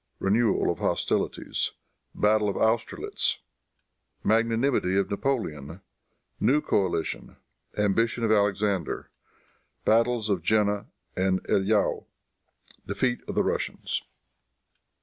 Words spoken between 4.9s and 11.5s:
of Napoleon. New Coalition. Ambition of Alexander. Battles of Jena and